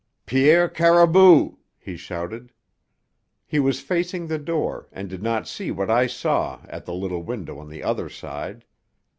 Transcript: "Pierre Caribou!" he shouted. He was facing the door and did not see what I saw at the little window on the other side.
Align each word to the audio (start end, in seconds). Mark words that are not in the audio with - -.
"Pierre 0.25 0.67
Caribou!" 0.67 1.57
he 1.77 1.95
shouted. 1.95 2.53
He 3.45 3.59
was 3.59 3.81
facing 3.81 4.25
the 4.25 4.39
door 4.39 4.89
and 4.91 5.07
did 5.07 5.21
not 5.21 5.47
see 5.47 5.69
what 5.69 5.91
I 5.91 6.07
saw 6.07 6.59
at 6.67 6.85
the 6.87 6.93
little 6.95 7.21
window 7.21 7.59
on 7.59 7.69
the 7.69 7.83
other 7.83 8.09
side. 8.09 8.65